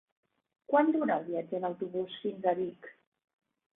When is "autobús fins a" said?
1.71-2.55